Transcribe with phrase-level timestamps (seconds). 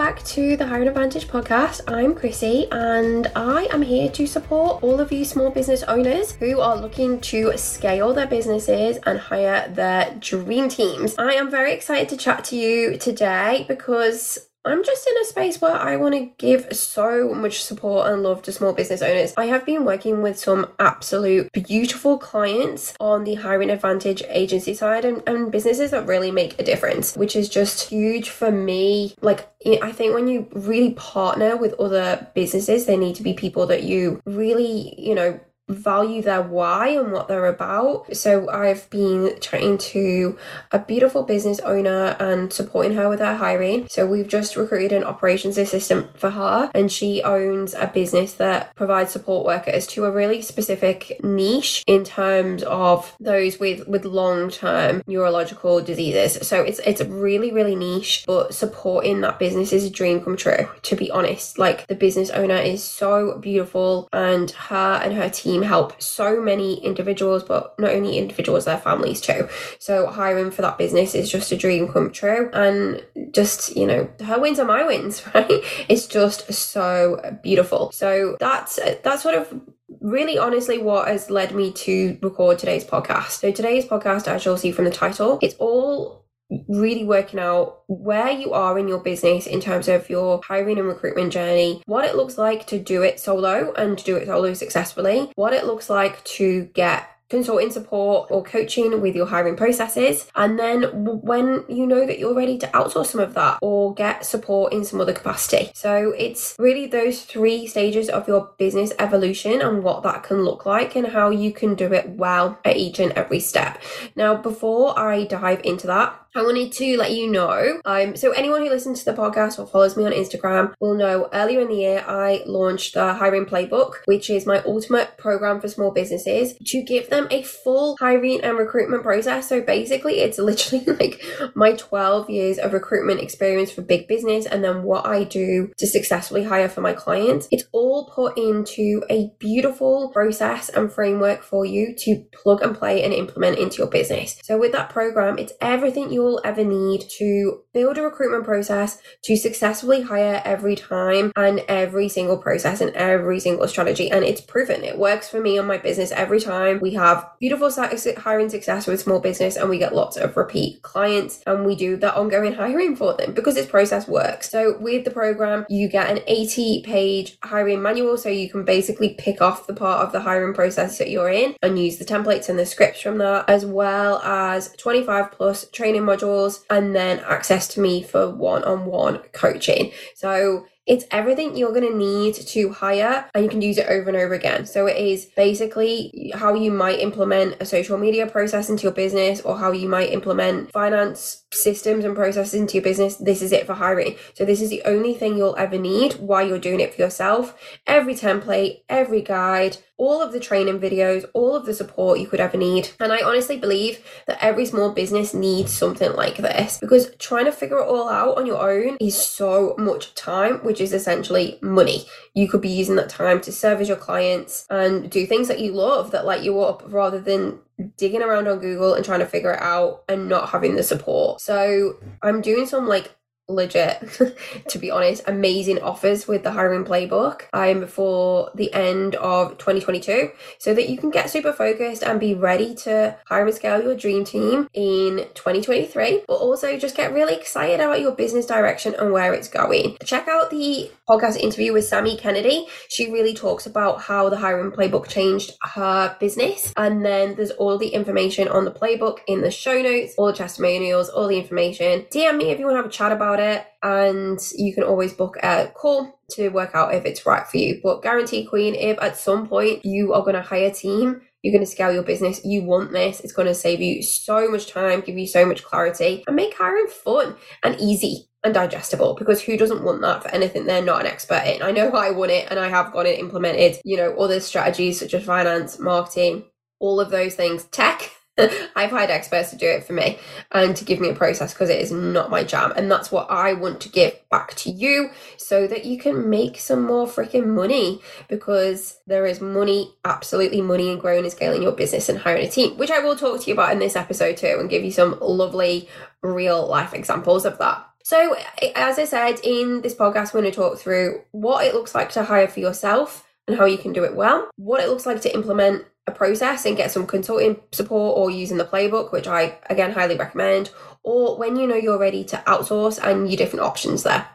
[0.00, 1.82] back to the Hiring Advantage podcast.
[1.86, 6.58] I'm Chrissy and I am here to support all of you small business owners who
[6.58, 11.14] are looking to scale their businesses and hire their dream teams.
[11.18, 15.60] I am very excited to chat to you today because I'm just in a space
[15.60, 19.32] where I want to give so much support and love to small business owners.
[19.38, 25.06] I have been working with some absolute beautiful clients on the hiring advantage agency side
[25.06, 29.14] and, and businesses that really make a difference, which is just huge for me.
[29.22, 29.50] Like,
[29.82, 33.84] I think when you really partner with other businesses, they need to be people that
[33.84, 35.40] you really, you know,
[35.74, 38.16] value their why and what they're about.
[38.16, 40.36] So I've been chatting to
[40.72, 43.88] a beautiful business owner and supporting her with her hiring.
[43.88, 48.74] So we've just recruited an operations assistant for her and she owns a business that
[48.74, 55.02] provides support workers to a really specific niche in terms of those with with long-term
[55.06, 56.46] neurological diseases.
[56.46, 60.68] So it's it's really really niche, but supporting that business is a dream come true
[60.82, 61.58] to be honest.
[61.58, 66.82] Like the business owner is so beautiful and her and her team help so many
[66.84, 69.48] individuals, but not only individuals, their families too.
[69.78, 72.50] So hiring for that business is just a dream come true.
[72.52, 75.62] And just, you know, her wins are my wins, right?
[75.88, 77.90] It's just so beautiful.
[77.92, 79.60] So that's that's sort of
[80.00, 83.40] really honestly what has led me to record today's podcast.
[83.40, 86.24] So today's podcast, as you'll see from the title, it's all
[86.68, 90.88] really working out where you are in your business in terms of your hiring and
[90.88, 94.54] recruitment journey, what it looks like to do it solo and to do it solo
[94.54, 100.26] successfully, what it looks like to get consulting support or coaching with your hiring processes.
[100.34, 100.82] And then
[101.22, 104.84] when you know that you're ready to outsource some of that or get support in
[104.84, 105.70] some other capacity.
[105.74, 110.66] So it's really those three stages of your business evolution and what that can look
[110.66, 113.80] like and how you can do it well at each and every step.
[114.16, 117.80] Now, before I dive into that, I wanted to let you know.
[117.84, 121.28] Um, so anyone who listens to the podcast or follows me on Instagram will know
[121.32, 125.66] earlier in the year I launched the Hiring Playbook, which is my ultimate program for
[125.66, 129.48] small businesses to give them a full hiring and recruitment process.
[129.48, 131.20] So basically, it's literally like
[131.54, 135.86] my 12 years of recruitment experience for big business and then what I do to
[135.86, 137.48] successfully hire for my clients.
[137.50, 143.02] It's all put into a beautiful process and framework for you to plug and play
[143.02, 144.38] and implement into your business.
[144.44, 148.98] So with that program, it's everything you you'll ever need to build a recruitment process
[149.22, 154.10] to successfully hire every time and every single process and every single strategy.
[154.10, 156.78] And it's proven it works for me on my business every time.
[156.80, 161.42] We have beautiful hiring success with small business and we get lots of repeat clients
[161.46, 164.50] and we do that ongoing hiring for them because this process works.
[164.50, 168.18] So with the program, you get an 80 page hiring manual.
[168.18, 171.54] So you can basically pick off the part of the hiring process that you're in
[171.62, 176.04] and use the templates and the scripts from that, as well as 25 plus training
[176.10, 179.92] modules and then access to me for one on one coaching.
[180.14, 184.08] So it's everything you're going to need to hire and you can use it over
[184.08, 184.66] and over again.
[184.66, 189.40] So it is basically how you might implement a social media process into your business
[189.42, 193.14] or how you might implement finance systems and processes into your business.
[193.16, 194.16] This is it for hiring.
[194.34, 197.56] So this is the only thing you'll ever need while you're doing it for yourself.
[197.86, 202.40] Every template, every guide, all of the training videos, all of the support you could
[202.40, 202.88] ever need.
[202.98, 207.52] And I honestly believe that every small business needs something like this because trying to
[207.52, 212.06] figure it all out on your own is so much time, which is essentially money.
[212.32, 215.72] You could be using that time to service your clients and do things that you
[215.72, 217.58] love that light you up rather than
[217.98, 221.42] digging around on Google and trying to figure it out and not having the support.
[221.42, 223.14] So I'm doing some like
[223.50, 224.36] legit,
[224.68, 230.30] to be honest, amazing offers with the hiring playbook I'm for the end of 2022
[230.58, 233.96] so that you can get super focused and be ready to hire and scale your
[233.96, 239.12] dream team in 2023, but also just get really excited about your business direction and
[239.12, 239.96] where it's going.
[240.04, 242.66] Check out the podcast interview with Sammy Kennedy.
[242.88, 246.72] She really talks about how the hiring playbook changed her business.
[246.76, 250.32] And then there's all the information on the playbook in the show notes, all the
[250.32, 252.06] testimonials, all the information.
[252.12, 253.66] DM me if you want to have a chat about it.
[253.82, 257.80] And you can always book a call to work out if it's right for you.
[257.82, 261.52] But guarantee, Queen, if at some point you are going to hire a team, you're
[261.52, 264.70] going to scale your business, you want this, it's going to save you so much
[264.70, 267.34] time, give you so much clarity, and make hiring fun
[267.64, 271.42] and easy and digestible because who doesn't want that for anything they're not an expert
[271.46, 271.62] in?
[271.62, 275.00] I know I want it and I have got it implemented, you know, other strategies
[275.00, 276.44] such as finance, marketing,
[276.78, 278.10] all of those things, tech
[278.76, 280.18] I've hired experts to do it for me
[280.52, 282.72] and to give me a process because it is not my jam.
[282.74, 286.58] And that's what I want to give back to you so that you can make
[286.58, 291.72] some more freaking money because there is money, absolutely money in growing and scaling your
[291.72, 294.36] business and hiring a team, which I will talk to you about in this episode
[294.36, 295.88] too and give you some lovely
[296.22, 297.86] real life examples of that.
[298.02, 298.34] So,
[298.74, 302.10] as I said in this podcast, we're going to talk through what it looks like
[302.12, 305.20] to hire for yourself and how you can do it well, what it looks like
[305.22, 309.58] to implement a process and get some consulting support or using the playbook, which I
[309.68, 310.70] again highly recommend,
[311.02, 314.26] or when you know you're ready to outsource and your different options there.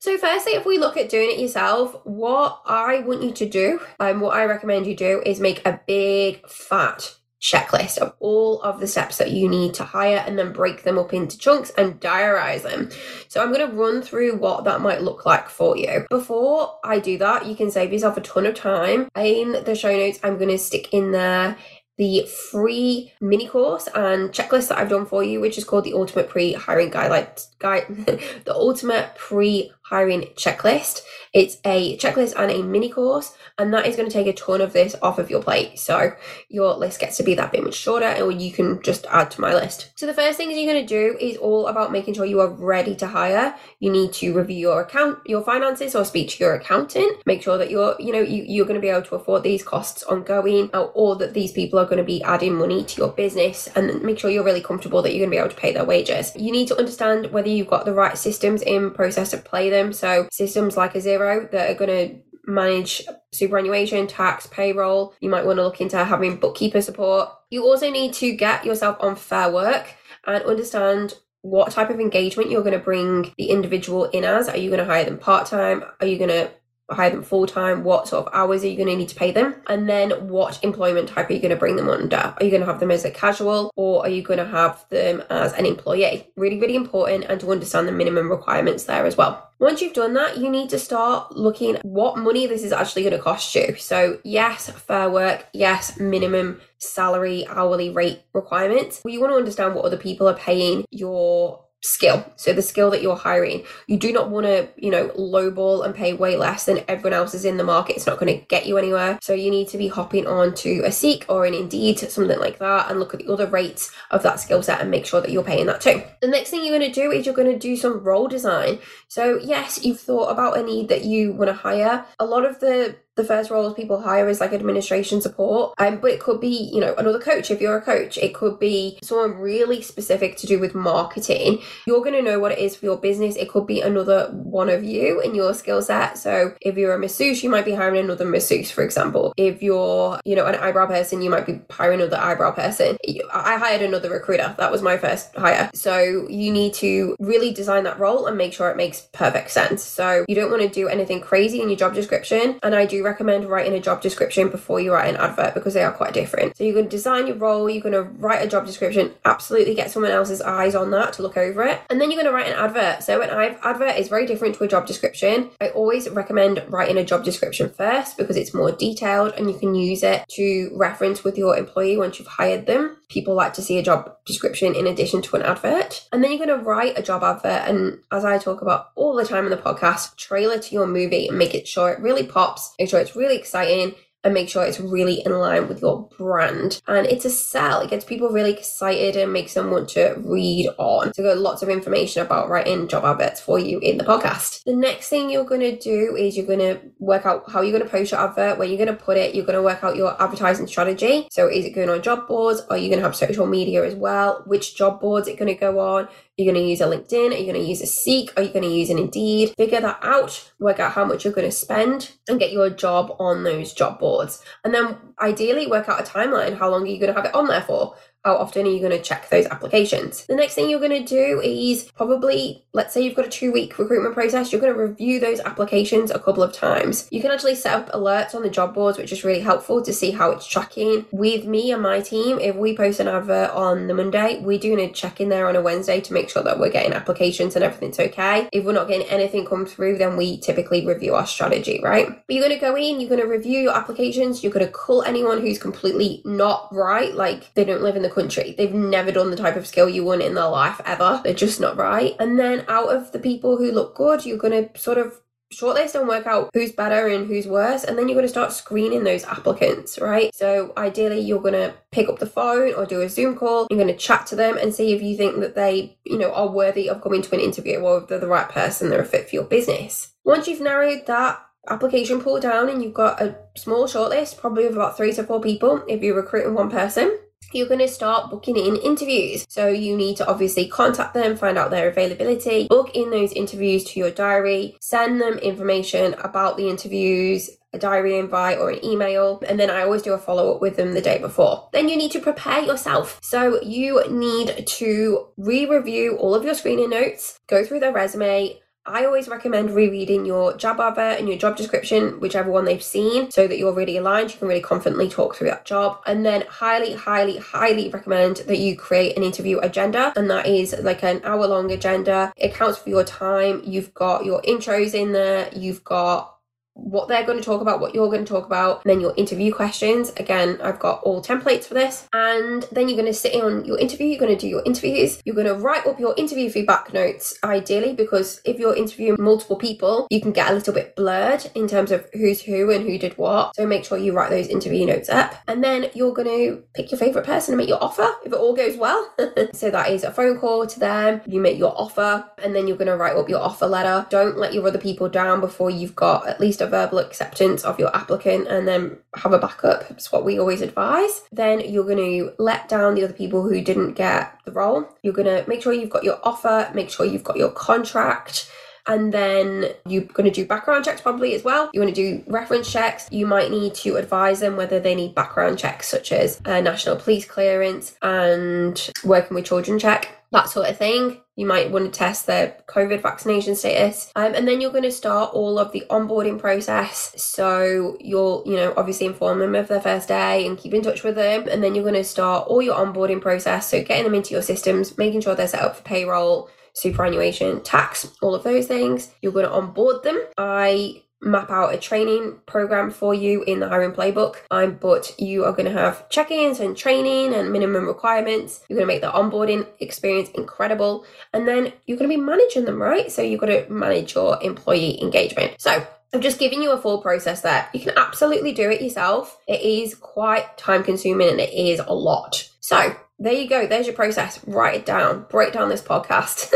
[0.00, 3.80] So, firstly, if we look at doing it yourself, what I want you to do
[3.98, 8.80] and what I recommend you do is make a big fat checklist of all of
[8.80, 12.00] the steps that you need to hire and then break them up into chunks and
[12.00, 12.90] diarize them.
[13.28, 16.06] So I'm going to run through what that might look like for you.
[16.10, 19.08] Before I do that, you can save yourself a ton of time.
[19.16, 21.56] In the show notes, I'm going to stick in there
[21.98, 25.94] the free mini course and checklist that I've done for you, which is called the
[25.94, 27.86] Ultimate Pre Hiring Guide, guide
[28.44, 31.02] the Ultimate Pre Hiring Checklist.
[31.32, 34.62] It's a checklist and a mini course, and that is going to take a ton
[34.62, 35.78] of this off of your plate.
[35.78, 36.12] So
[36.48, 39.40] your list gets to be that bit much shorter, and you can just add to
[39.40, 39.92] my list.
[39.96, 42.48] So the first things you're going to do is all about making sure you are
[42.48, 43.54] ready to hire.
[43.80, 47.20] You need to review your account, your finances, or speak to your accountant.
[47.26, 49.62] Make sure that you're, you know, you, you're going to be able to afford these
[49.62, 53.12] costs ongoing, uh, or that these people are going to be adding money to your
[53.12, 55.72] business, and make sure you're really comfortable that you're going to be able to pay
[55.72, 56.32] their wages.
[56.34, 59.92] You need to understand whether you've got the right systems in process to play them.
[59.92, 65.14] So systems like a Xero that are going to manage superannuation, tax, payroll.
[65.20, 67.28] You might want to look into having bookkeeper support.
[67.50, 69.94] You also need to get yourself on fair work
[70.26, 74.48] and understand what type of engagement you're going to bring the individual in as.
[74.48, 75.84] Are you going to hire them part time?
[76.00, 76.50] Are you going to
[76.90, 77.84] hire them full time?
[77.84, 79.56] What sort of hours are you going to need to pay them?
[79.66, 82.16] And then what employment type are you going to bring them under?
[82.16, 84.84] Are you going to have them as a casual or are you going to have
[84.88, 86.28] them as an employee?
[86.36, 89.50] Really, really important and to understand the minimum requirements there as well.
[89.58, 93.16] Once you've done that, you need to start looking what money this is actually going
[93.16, 93.74] to cost you.
[93.78, 99.00] So, yes, fair work, yes, minimum salary, hourly rate requirements.
[99.06, 102.32] You want to understand what other people are paying your skill.
[102.36, 105.94] So the skill that you're hiring, you do not want to, you know, lowball and
[105.94, 107.96] pay way less than everyone else is in the market.
[107.96, 109.18] It's not going to get you anywhere.
[109.22, 112.58] So you need to be hopping on to a Seek or an Indeed, something like
[112.58, 115.30] that, and look at the other rates of that skill set and make sure that
[115.30, 116.02] you're paying that too.
[116.20, 118.80] The next thing you're going to do is you're going to do some role design.
[119.08, 122.04] So yes, you've thought about a need that you want to hire.
[122.18, 125.74] A lot of the the first roles people hire is like administration support.
[125.78, 128.18] Um, but it could be, you know, another coach if you're a coach.
[128.18, 131.62] It could be someone really specific to do with marketing.
[131.86, 133.36] You're going to know what it is for your business.
[133.36, 136.18] It could be another one of you in your skill set.
[136.18, 139.32] So if you're a masseuse, you might be hiring another masseuse, for example.
[139.36, 142.98] If you're, you know, an eyebrow person, you might be hiring another eyebrow person.
[143.32, 144.54] I hired another recruiter.
[144.58, 145.70] That was my first hire.
[145.74, 149.82] So you need to really design that role and make sure it makes perfect sense.
[149.82, 152.58] So you don't want to do anything crazy in your job description.
[152.62, 155.82] And I do recommend writing a job description before you write an advert because they
[155.82, 156.56] are quite different.
[156.56, 159.74] So you're going to design your role, you're going to write a job description, absolutely
[159.74, 161.80] get someone else's eyes on that to look over it.
[161.88, 163.02] And then you're going to write an advert.
[163.02, 165.50] So an advert is very different to a job description.
[165.60, 169.74] I always recommend writing a job description first because it's more detailed and you can
[169.74, 172.96] use it to reference with your employee once you've hired them.
[173.08, 176.08] People like to see a job description in addition to an advert.
[176.12, 177.68] And then you're going to write a job advert.
[177.68, 181.28] And as I talk about all the time in the podcast, trailer to your movie
[181.28, 183.94] and make it sure it really pops, make sure it's really exciting
[184.26, 186.82] and make sure it's really in line with your brand.
[186.88, 187.80] And it's a sell.
[187.80, 191.14] It gets people really excited and makes them want to read on.
[191.14, 194.64] So, got lots of information about writing job adverts for you in the podcast.
[194.64, 197.70] The next thing you're going to do is you're going to work out how you're
[197.70, 199.34] going to post your advert, where you're going to put it.
[199.34, 201.28] You're going to work out your advertising strategy.
[201.30, 202.62] So, is it going on job boards?
[202.68, 204.42] Are you going to have social media as well?
[204.44, 206.08] Which job boards it going to go on?
[206.36, 207.30] You're going to use a LinkedIn?
[207.30, 208.30] Are you going to use a Seek?
[208.36, 209.54] Are you going to use an Indeed?
[209.56, 213.16] Figure that out, work out how much you're going to spend, and get your job
[213.18, 214.42] on those job boards.
[214.62, 216.58] And then ideally work out a timeline.
[216.58, 217.96] How long are you going to have it on there for?
[218.26, 220.26] How often are you going to check those applications?
[220.26, 223.52] The next thing you're going to do is probably, let's say you've got a two
[223.52, 227.06] week recruitment process, you're going to review those applications a couple of times.
[227.12, 229.92] You can actually set up alerts on the job boards, which is really helpful to
[229.92, 231.06] see how it's tracking.
[231.12, 234.80] With me and my team, if we post an advert on the Monday, we're doing
[234.80, 237.64] a check in there on a Wednesday to make sure that we're getting applications and
[237.64, 238.48] everything's okay.
[238.52, 242.08] If we're not getting anything come through, then we typically review our strategy, right?
[242.08, 244.72] But you're going to go in, you're going to review your applications, you're going to
[244.72, 248.54] call anyone who's completely not right, like they don't live in the country.
[248.56, 251.20] They've never done the type of skill you want in their life ever.
[251.22, 252.16] They're just not right.
[252.18, 255.20] And then out of the people who look good, you're going to sort of
[255.54, 258.52] shortlist and work out who's better and who's worse and then you're going to start
[258.52, 263.00] screening those applicants right so ideally you're going to pick up the phone or do
[263.00, 265.54] a zoom call you're going to chat to them and see if you think that
[265.54, 268.48] they you know are worthy of coming to an interview or if they're the right
[268.48, 272.82] person they're a fit for your business once you've narrowed that application pool down and
[272.82, 276.54] you've got a small shortlist, probably of about three to four people if you're recruiting
[276.54, 277.18] one person.
[277.52, 279.46] You're going to start booking in interviews.
[279.48, 283.84] So you need to obviously contact them, find out their availability, book in those interviews
[283.84, 289.42] to your diary, send them information about the interviews, a diary invite or an email,
[289.48, 291.68] and then I always do a follow up with them the day before.
[291.72, 293.20] Then you need to prepare yourself.
[293.22, 298.60] So you need to re review all of your screening notes, go through their resume,
[298.86, 303.30] I always recommend rereading your job advert and your job description, whichever one they've seen,
[303.30, 304.32] so that you're really aligned.
[304.32, 306.00] You can really confidently talk through that job.
[306.06, 310.12] And then, highly, highly, highly recommend that you create an interview agenda.
[310.16, 312.32] And that is like an hour long agenda.
[312.36, 313.62] It counts for your time.
[313.64, 316.35] You've got your intros in there, you've got
[316.76, 319.14] what they're going to talk about, what you're going to talk about, and then your
[319.16, 320.12] interview questions.
[320.18, 322.06] Again, I've got all templates for this.
[322.12, 324.62] And then you're going to sit in on your interview, you're going to do your
[324.64, 329.16] interviews, you're going to write up your interview feedback notes, ideally, because if you're interviewing
[329.18, 332.84] multiple people, you can get a little bit blurred in terms of who's who and
[332.84, 333.56] who did what.
[333.56, 335.34] So make sure you write those interview notes up.
[335.48, 338.38] And then you're going to pick your favorite person and make your offer if it
[338.38, 339.14] all goes well.
[339.54, 342.76] so that is a phone call to them, you make your offer, and then you're
[342.76, 344.06] going to write up your offer letter.
[344.10, 347.78] Don't let your other people down before you've got at least a verbal acceptance of
[347.78, 349.90] your applicant and then have a backup.
[349.90, 351.22] It's what we always advise.
[351.32, 354.88] Then you're going to let down the other people who didn't get the role.
[355.02, 358.50] You're going to make sure you've got your offer, make sure you've got your contract.
[358.86, 361.70] And then you're going to do background checks probably as well.
[361.72, 363.08] You want to do reference checks.
[363.10, 366.96] You might need to advise them whether they need background checks, such as a national
[366.96, 371.20] police clearance and working with children check that sort of thing.
[371.36, 374.10] You might want to test their COVID vaccination status.
[374.16, 377.12] Um, and then you're going to start all of the onboarding process.
[377.16, 381.04] So you'll, you know, obviously inform them of their first day and keep in touch
[381.04, 381.46] with them.
[381.48, 383.70] And then you're going to start all your onboarding process.
[383.70, 388.12] So getting them into your systems, making sure they're set up for payroll, superannuation, tax,
[388.22, 389.10] all of those things.
[389.22, 390.22] You're going to onboard them.
[390.36, 394.36] I map out a training program for you in the hiring playbook.
[394.50, 398.60] Um, but you are going to have check ins and training and minimum requirements.
[398.68, 401.06] You're going to make the onboarding experience incredible.
[401.32, 403.10] And then you're going to be managing them, right?
[403.10, 405.54] So you've got to manage your employee engagement.
[405.58, 407.68] So I'm just giving you a full process there.
[407.72, 409.38] You can absolutely do it yourself.
[409.48, 412.48] It is quite time consuming and it is a lot.
[412.60, 413.66] So there you go.
[413.66, 414.40] There's your process.
[414.46, 415.26] Write it down.
[415.30, 416.52] Break down this podcast.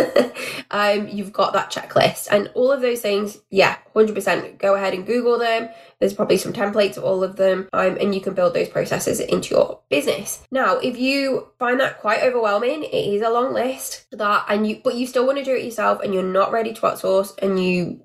[0.70, 3.38] um, you've got that checklist and all of those things.
[3.50, 4.58] Yeah, 100%.
[4.58, 5.70] Go ahead and Google them.
[6.00, 9.20] There's probably some templates of all of them, um, and you can build those processes
[9.20, 10.42] into your business.
[10.50, 14.80] Now, if you find that quite overwhelming, it is a long list that, and you,
[14.82, 17.62] but you still want to do it yourself, and you're not ready to outsource, and
[17.62, 18.00] you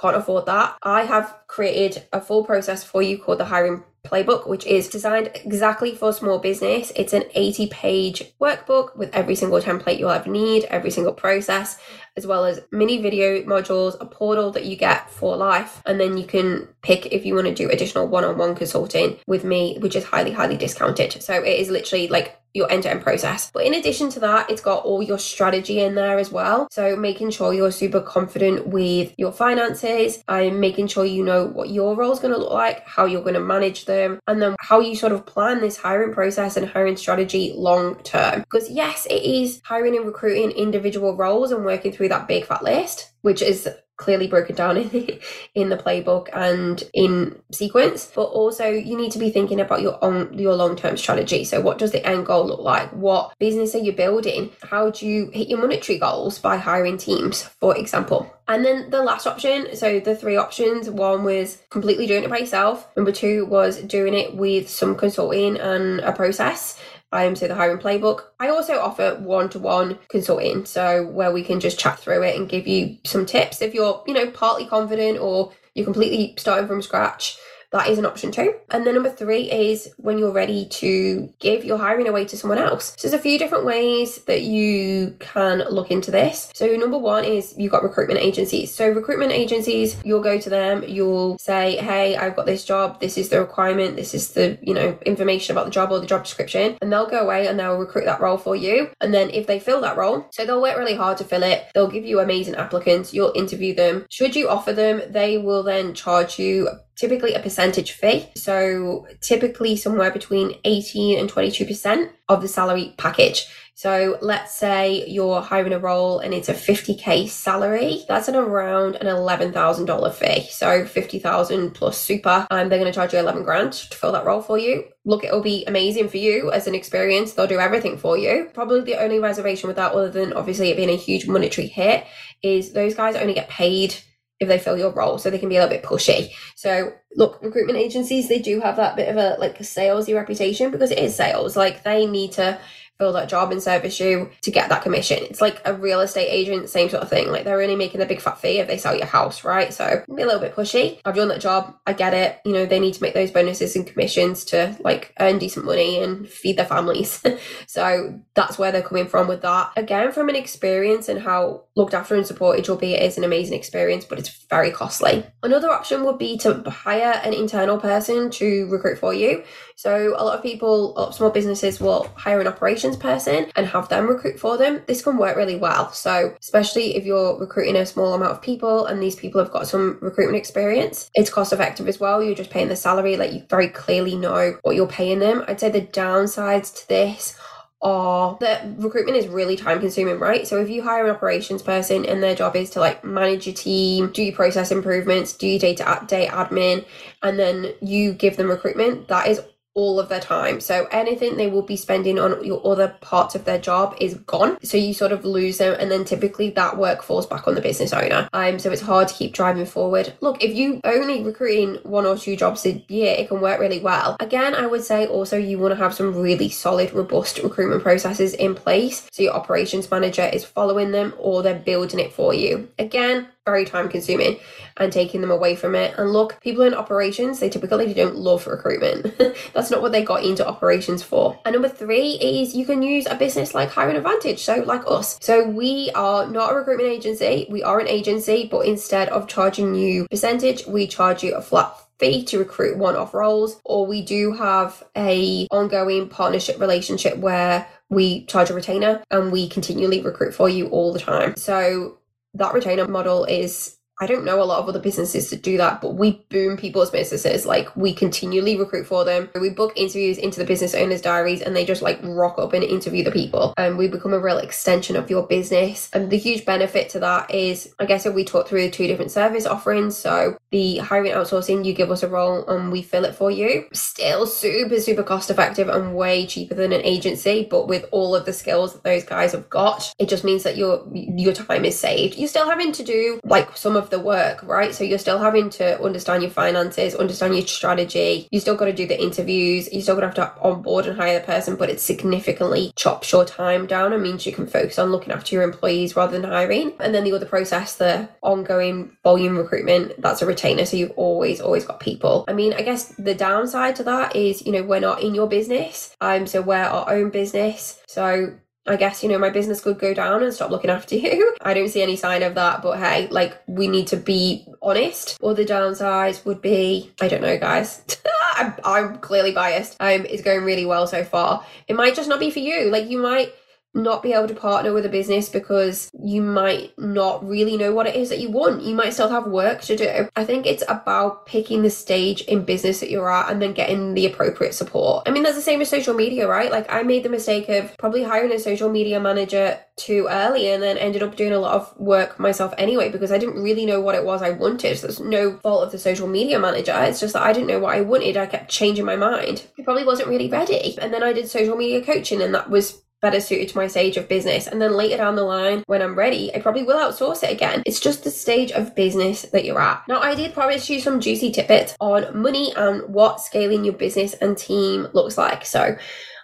[0.00, 0.76] can't afford that.
[0.82, 5.30] I have created a full process for you called the hiring playbook, which is designed
[5.44, 6.92] exactly for small business.
[6.96, 11.78] It's an 80 page workbook with every single template you'll ever need, every single process,
[12.16, 15.82] as well as mini video modules, a portal that you get for life.
[15.84, 19.18] And then you can pick if you want to do additional one on one consulting
[19.26, 21.22] with me, which is highly, highly discounted.
[21.22, 23.50] So it is literally like your end to end process.
[23.52, 26.68] But in addition to that, it's got all your strategy in there as well.
[26.70, 31.70] So making sure you're super confident with your finances and making sure you know what
[31.70, 34.56] your role is going to look like, how you're going to manage them, and then
[34.60, 38.40] how you sort of plan this hiring process and hiring strategy long term.
[38.40, 42.62] Because yes, it is hiring and recruiting individual roles and working through that big fat
[42.62, 45.20] list, which is clearly broken down in the,
[45.54, 48.10] in the playbook and in sequence.
[48.14, 51.44] But also you need to be thinking about your own your long-term strategy.
[51.44, 52.90] So what does the end goal look like?
[52.92, 54.50] What business are you building?
[54.62, 58.34] How do you hit your monetary goals by hiring teams for example?
[58.46, 62.38] And then the last option so the three options one was completely doing it by
[62.38, 62.88] yourself.
[62.96, 66.80] Number two was doing it with some consulting and a process
[67.12, 68.24] um, so the hiring playbook.
[68.38, 72.66] I also offer one-to-one consulting, so where we can just chat through it and give
[72.66, 77.38] you some tips if you're, you know, partly confident or you're completely starting from scratch
[77.70, 78.54] that is an option too.
[78.70, 82.58] And then number three is when you're ready to give your hiring away to someone
[82.58, 82.94] else.
[82.96, 86.50] So there's a few different ways that you can look into this.
[86.54, 88.74] So number one is you've got recruitment agencies.
[88.74, 93.18] So recruitment agencies, you'll go to them, you'll say, hey, I've got this job, this
[93.18, 96.24] is the requirement, this is the, you know, information about the job or the job
[96.24, 96.78] description.
[96.80, 98.90] And they'll go away and they'll recruit that role for you.
[99.00, 101.66] And then if they fill that role, so they'll work really hard to fill it,
[101.74, 104.06] they'll give you amazing applicants, you'll interview them.
[104.10, 108.28] Should you offer them, they will then charge you typically a percentage fee.
[108.34, 113.46] So typically somewhere between 18 and 22% of the salary package.
[113.74, 118.04] So let's say you're hiring a role and it's a 50k salary.
[118.08, 120.48] That's an around an $11,000 fee.
[120.50, 122.44] So 50,000 plus super.
[122.50, 124.82] And they're going to charge you 11 grand to fill that role for you.
[125.04, 127.34] Look, it'll be amazing for you as an experience.
[127.34, 128.50] They'll do everything for you.
[128.52, 132.04] Probably the only reservation with that, other than obviously it being a huge monetary hit,
[132.42, 133.94] is those guys only get paid
[134.40, 136.30] if they fill your role so they can be a little bit pushy.
[136.54, 140.70] So look recruitment agencies they do have that bit of a like a salesy reputation
[140.70, 141.56] because it is sales.
[141.56, 142.58] Like they need to
[142.98, 145.18] fill that job and service you to get that commission.
[145.22, 147.30] It's like a real estate agent, same sort of thing.
[147.30, 149.72] Like they're only making a big fat fee if they sell your house, right?
[149.72, 151.00] So be a little bit pushy.
[151.04, 151.76] I've done that job.
[151.86, 152.40] I get it.
[152.44, 156.02] You know, they need to make those bonuses and commissions to like earn decent money
[156.02, 157.22] and feed their families.
[157.68, 159.72] so that's where they're coming from with that.
[159.76, 163.24] Again, from an experience and how looked after and supported you'll be, it is an
[163.24, 165.24] amazing experience, but it's very costly.
[165.44, 169.44] Another option would be to hire an internal person to recruit for you.
[169.78, 173.88] So a lot of people, of small businesses will hire an operations person and have
[173.88, 174.82] them recruit for them.
[174.88, 175.92] This can work really well.
[175.92, 179.68] So especially if you're recruiting a small amount of people and these people have got
[179.68, 182.20] some recruitment experience, it's cost effective as well.
[182.20, 185.44] You're just paying the salary, like you very clearly know what you're paying them.
[185.46, 187.38] I'd say the downsides to this
[187.80, 190.44] are that recruitment is really time consuming, right?
[190.44, 193.54] So if you hire an operations person and their job is to like manage your
[193.54, 196.84] team, do your process improvements, do your data day admin,
[197.22, 199.40] and then you give them recruitment, that is
[199.74, 200.60] all of their time.
[200.60, 204.58] So anything they will be spending on your other parts of their job is gone.
[204.62, 207.60] So you sort of lose them and then typically that work falls back on the
[207.60, 208.28] business owner.
[208.32, 210.12] Um so it's hard to keep driving forward.
[210.20, 213.80] Look, if you only recruiting one or two jobs a year, it can work really
[213.80, 214.16] well.
[214.20, 218.34] Again, I would say also you want to have some really solid, robust recruitment processes
[218.34, 219.06] in place.
[219.12, 222.68] So your operations manager is following them or they're building it for you.
[222.78, 224.38] Again, very time consuming
[224.76, 225.94] and taking them away from it.
[225.98, 229.16] And look, people in operations, they typically don't love recruitment.
[229.54, 231.38] That's not what they got into operations for.
[231.46, 235.18] And number three is you can use a business like Hiring Advantage, so like us.
[235.22, 239.74] So we are not a recruitment agency, we are an agency, but instead of charging
[239.74, 244.32] you percentage, we charge you a flat fee to recruit one-off roles or we do
[244.32, 250.48] have a ongoing partnership relationship where we charge a retainer and we continually recruit for
[250.48, 251.98] you all the time so
[252.38, 255.80] that retainer model is I don't know a lot of other businesses that do that,
[255.80, 257.44] but we boom people's businesses.
[257.46, 259.28] Like we continually recruit for them.
[259.40, 262.62] We book interviews into the business owners' diaries and they just like rock up and
[262.62, 263.54] interview the people.
[263.56, 265.90] And we become a real extension of your business.
[265.92, 268.86] And the huge benefit to that is, I guess if we talk through the two
[268.86, 269.96] different service offerings.
[269.96, 273.66] So the hiring outsourcing, you give us a role and we fill it for you.
[273.72, 278.26] Still super, super cost effective and way cheaper than an agency, but with all of
[278.26, 281.78] the skills that those guys have got, it just means that your your time is
[281.78, 282.16] saved.
[282.16, 284.74] You're still having to do like some of the work, right?
[284.74, 288.28] So you're still having to understand your finances, understand your strategy.
[288.30, 289.72] You still got to do the interviews.
[289.72, 293.12] You still got to have to onboard and hire the person, but it significantly chops
[293.12, 296.30] your time down and means you can focus on looking after your employees rather than
[296.30, 296.72] hiring.
[296.80, 300.64] And then the other process, the ongoing volume recruitment, that's a retainer.
[300.64, 302.24] So you've always, always got people.
[302.28, 305.28] I mean, I guess the downside to that is, you know, we're not in your
[305.28, 305.94] business.
[306.00, 307.80] Um, so we're our own business.
[307.86, 308.34] So
[308.68, 311.34] I guess, you know, my business could go down and stop looking after you.
[311.42, 315.16] I don't see any sign of that, but hey, like, we need to be honest.
[315.20, 317.82] Or the downsides would be, I don't know, guys.
[318.34, 319.76] I'm, I'm clearly biased.
[319.80, 321.44] Um, it's going really well so far.
[321.66, 322.70] It might just not be for you.
[322.70, 323.32] Like, you might
[323.74, 327.86] not be able to partner with a business because you might not really know what
[327.86, 328.62] it is that you want.
[328.62, 330.08] You might still have work to do.
[330.16, 333.94] I think it's about picking the stage in business that you're at and then getting
[333.94, 335.06] the appropriate support.
[335.06, 336.50] I mean, that's the same as social media, right?
[336.50, 340.62] Like, I made the mistake of probably hiring a social media manager too early and
[340.62, 343.80] then ended up doing a lot of work myself anyway because I didn't really know
[343.80, 344.76] what it was I wanted.
[344.76, 346.74] So there's no fault of the social media manager.
[346.76, 348.16] It's just that I didn't know what I wanted.
[348.16, 349.46] I kept changing my mind.
[349.58, 350.76] I probably wasn't really ready.
[350.78, 353.96] And then I did social media coaching and that was better suited to my stage
[353.96, 354.46] of business.
[354.46, 357.62] And then later down the line, when I'm ready, I probably will outsource it again.
[357.66, 359.86] It's just the stage of business that you're at.
[359.88, 364.14] Now, I did promise you some juicy tidbits on money and what scaling your business
[364.14, 365.44] and team looks like.
[365.44, 365.76] So,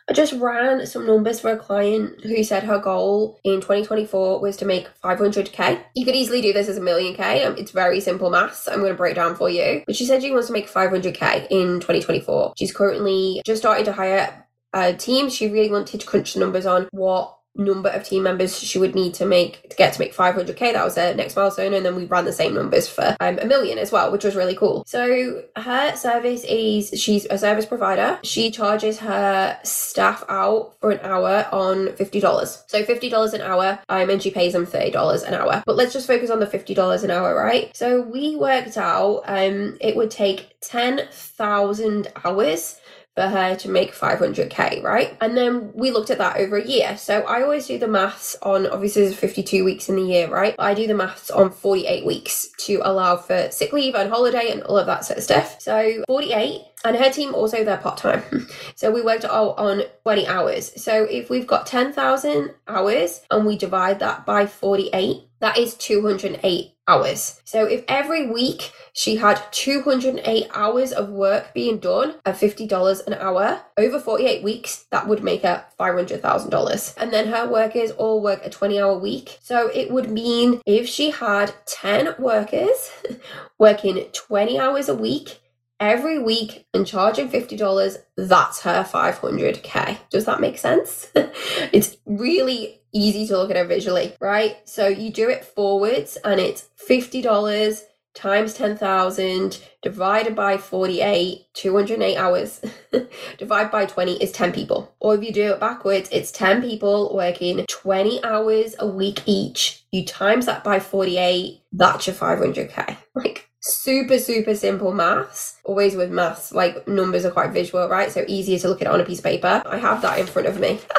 [0.06, 4.54] I just ran some numbers for a client who said her goal in 2024 was
[4.58, 5.82] to make 500k.
[5.94, 7.42] You could easily do this as a million k.
[7.42, 8.68] Um, it's very simple maths.
[8.68, 9.82] I'm going to break down for you.
[9.86, 12.52] But she said she wants to make 500k in 2024.
[12.58, 14.43] She's currently just starting to hire
[14.74, 15.30] uh, team.
[15.30, 18.94] She really wanted to crunch the numbers on what number of team members she would
[18.94, 21.94] need to make to get to make 500k that was her next milestone and then
[21.94, 24.84] we ran the same numbers for um, a million as well which was really cool.
[24.86, 28.18] So her service is she's a service provider.
[28.24, 34.10] She charges her staff out for an hour on $50 so $50 an hour um,
[34.10, 35.62] and she pays them $30 an hour.
[35.64, 37.74] But let's just focus on the $50 an hour right?
[37.76, 42.80] So we worked out um it would take 10,000 hours
[43.14, 45.16] for her to make 500k, right?
[45.20, 46.96] And then we looked at that over a year.
[46.96, 50.54] So I always do the maths on obviously there's 52 weeks in the year, right?
[50.58, 54.62] I do the maths on 48 weeks to allow for sick leave and holiday and
[54.64, 55.60] all of that sort of stuff.
[55.60, 60.70] So 48 and her team also they're part-time so we worked out on 20 hours
[60.80, 66.73] so if we've got 10,000 hours and we divide that by 48 that is 208
[66.86, 67.40] hours.
[67.44, 73.14] So if every week she had 208 hours of work being done at $50 an
[73.14, 76.94] hour, over 48 weeks, that would make her $500,000.
[76.96, 79.38] And then her workers all work a 20 hour week.
[79.42, 82.90] So it would mean if she had 10 workers
[83.58, 85.40] working 20 hours a week,
[85.80, 89.98] every week and charging $50, that's her 500k.
[90.10, 91.10] Does that make sense?
[91.14, 94.56] it's really easy to look at it visually, right?
[94.64, 97.82] So you do it forwards and it's $50
[98.14, 102.64] times 10,000 divided by 48, 208 hours,
[103.38, 104.94] divided by 20 is 10 people.
[105.00, 109.84] Or if you do it backwards, it's 10 people working 20 hours a week each.
[109.90, 112.96] You times that by 48, that's your 500k.
[113.16, 115.58] Like super, super simple maths.
[115.64, 118.12] Always with maths, like numbers are quite visual, right?
[118.12, 119.62] So easier to look at it on a piece of paper.
[119.64, 120.78] I have that in front of me.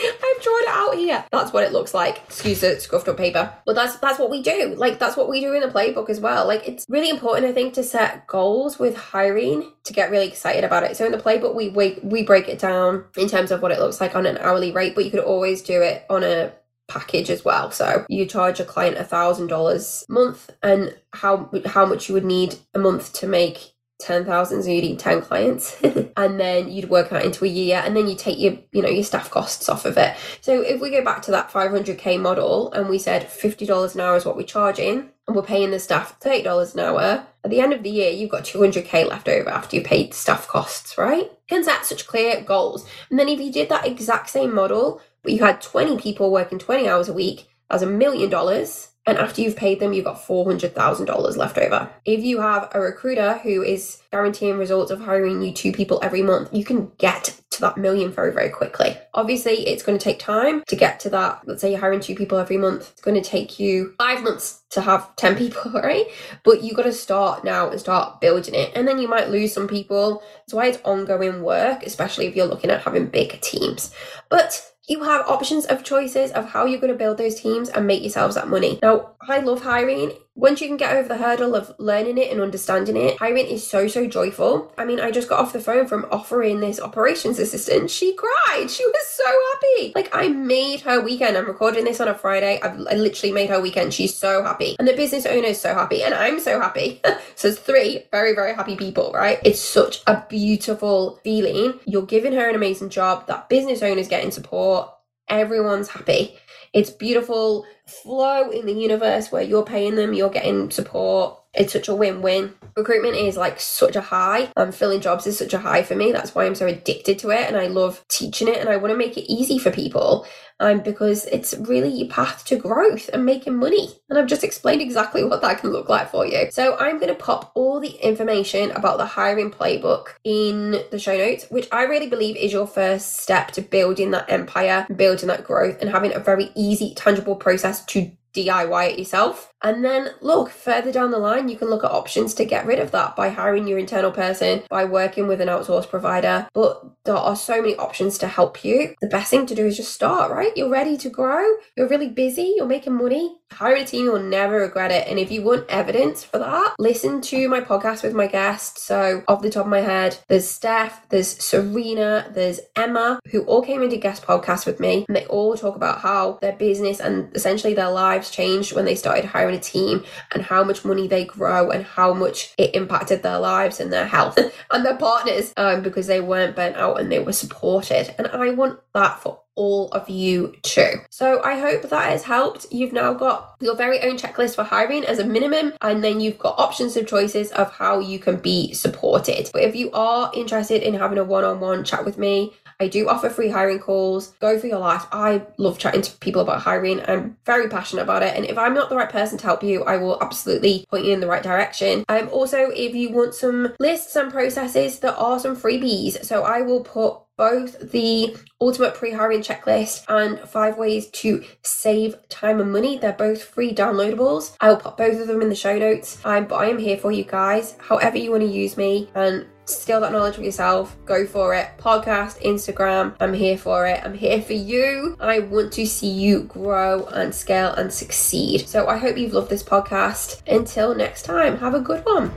[0.00, 1.24] I've drawn it out here.
[1.30, 2.18] That's what it looks like.
[2.24, 3.52] Excuse the scuffed up paper.
[3.66, 4.74] But that's that's what we do.
[4.76, 6.46] Like that's what we do in the playbook as well.
[6.46, 10.64] Like it's really important, I think, to set goals with hiring to get really excited
[10.64, 10.96] about it.
[10.96, 13.80] So in the playbook we we, we break it down in terms of what it
[13.80, 16.52] looks like on an hourly rate, but you could always do it on a
[16.88, 17.70] package as well.
[17.70, 22.14] So you charge a client a thousand dollars a month and how how much you
[22.14, 25.76] would need a month to make 10,000 so you'd need 10 clients.
[26.18, 28.88] And then you'd work out into a year and then you take your you know
[28.88, 30.16] your staff costs off of it.
[30.40, 34.16] So if we go back to that 500k model and we said $50 an hour
[34.16, 37.72] is what we're charging and we're paying the staff $30 an hour at the end
[37.72, 41.30] of the year you've got 200k left over after you paid staff costs right?
[41.46, 42.84] Can set such clear goals.
[43.10, 46.58] And then if you did that exact same model but you had 20 people working
[46.58, 50.20] 20 hours a week that's a million dollars and after you've paid them, you've got
[50.20, 51.88] $400,000 left over.
[52.04, 56.20] If you have a recruiter who is guaranteeing results of hiring you two people every
[56.20, 58.98] month, you can get to that million very, very quickly.
[59.14, 61.40] Obviously, it's going to take time to get to that.
[61.46, 62.90] Let's say you're hiring two people every month.
[62.92, 66.06] It's going to take you five months to have 10 people, right?
[66.44, 68.72] But you got to start now and start building it.
[68.74, 70.22] And then you might lose some people.
[70.40, 73.90] That's why it's ongoing work, especially if you're looking at having big teams.
[74.28, 77.86] But you have options of choices of how you're going to build those teams and
[77.86, 78.78] make yourselves that money.
[78.82, 80.12] Now, I love hiring.
[80.38, 83.66] Once you can get over the hurdle of learning it and understanding it, hiring is
[83.66, 84.72] so, so joyful.
[84.78, 87.90] I mean, I just got off the phone from offering this operations assistant.
[87.90, 88.70] She cried.
[88.70, 89.92] She was so happy.
[89.96, 91.36] Like, I made her weekend.
[91.36, 92.60] I'm recording this on a Friday.
[92.62, 93.92] I've I literally made her weekend.
[93.92, 94.76] She's so happy.
[94.78, 96.04] And the business owner is so happy.
[96.04, 97.00] And I'm so happy.
[97.34, 99.40] so it's three very, very happy people, right?
[99.44, 101.80] It's such a beautiful feeling.
[101.84, 103.26] You're giving her an amazing job.
[103.26, 104.88] That business owner's getting support.
[105.28, 106.38] Everyone's happy.
[106.72, 111.38] It's beautiful flow in the universe where you're paying them, you're getting support.
[111.54, 112.54] It's such a win win.
[112.76, 114.52] Recruitment is like such a high.
[114.56, 116.12] Um, filling jobs is such a high for me.
[116.12, 118.92] That's why I'm so addicted to it and I love teaching it and I want
[118.92, 120.26] to make it easy for people
[120.60, 123.88] um, because it's really your path to growth and making money.
[124.08, 126.50] And I've just explained exactly what that can look like for you.
[126.50, 131.16] So I'm going to pop all the information about the hiring playbook in the show
[131.16, 135.44] notes, which I really believe is your first step to building that empire, building that
[135.44, 139.52] growth, and having a very easy, tangible process to DIY it yourself.
[139.62, 142.78] And then look further down the line, you can look at options to get rid
[142.78, 146.48] of that by hiring your internal person, by working with an outsourced provider.
[146.52, 148.94] But there are so many options to help you.
[149.00, 150.56] The best thing to do is just start, right?
[150.56, 151.44] You're ready to grow,
[151.76, 153.36] you're really busy, you're making money.
[153.50, 155.08] Hire a team, you'll never regret it.
[155.08, 158.82] And if you want evidence for that, listen to my podcast with my guests.
[158.82, 163.62] So, off the top of my head, there's Steph, there's Serena, there's Emma, who all
[163.62, 167.34] came into guest podcasts with me, and they all talk about how their business and
[167.34, 171.24] essentially their lives changed when they started hiring a team and how much money they
[171.24, 174.38] grow and how much it impacted their lives and their health
[174.72, 178.14] and their partners um, because they weren't burnt out and they were supported.
[178.18, 180.92] And I want that for all of you too.
[181.10, 182.66] So I hope that has helped.
[182.70, 186.38] You've now got your very own checklist for hiring as a minimum, and then you've
[186.38, 189.50] got options of choices of how you can be supported.
[189.52, 192.88] But if you are interested in having a one on one chat with me, I
[192.88, 194.28] do offer free hiring calls.
[194.40, 195.06] Go for your life.
[195.10, 197.00] I love chatting to people about hiring.
[197.08, 198.36] I'm very passionate about it.
[198.36, 201.12] And if I'm not the right person to help you, I will absolutely point you
[201.12, 202.04] in the right direction.
[202.08, 206.24] Um, also, if you want some lists and processes, there are some freebies.
[206.24, 212.60] So I will put both the ultimate pre-hiring checklist and five ways to save time
[212.60, 212.98] and money.
[212.98, 214.56] They're both free downloadables.
[214.60, 216.18] I will put both of them in the show notes.
[216.24, 219.08] Um, but I am here for you guys, however you want to use me.
[219.14, 221.68] And steal that knowledge for yourself, go for it.
[221.78, 224.00] Podcast, Instagram, I'm here for it.
[224.02, 225.16] I'm here for you.
[225.20, 228.66] I want to see you grow and scale and succeed.
[228.68, 230.42] So I hope you've loved this podcast.
[230.48, 232.32] Until next time, have a good one.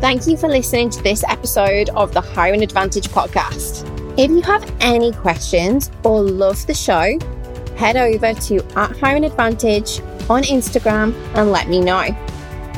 [0.00, 3.86] Thank you for listening to this episode of the Hiring Advantage podcast.
[4.18, 7.18] If you have any questions or love the show,
[7.76, 10.00] head over to at Hiring Advantage
[10.30, 12.08] on Instagram and let me know.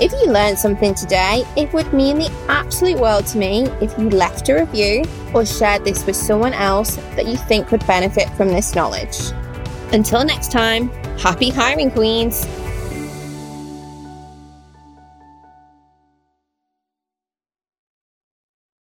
[0.00, 4.08] If you learned something today, it would mean the absolute world to me if you
[4.08, 8.48] left a review or shared this with someone else that you think would benefit from
[8.48, 9.18] this knowledge.
[9.92, 12.46] Until next time, happy hiring, Queens!